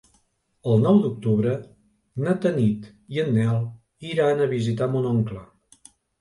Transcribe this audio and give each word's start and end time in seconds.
El 0.69 0.79
nou 0.85 0.95
d'octubre 1.01 1.51
na 2.27 2.33
Tanit 2.45 2.87
i 3.17 3.21
en 3.25 3.29
Nel 3.37 3.61
iran 4.15 4.43
a 4.43 4.49
visitar 4.55 4.89
mon 4.97 5.07
oncle. 5.13 5.45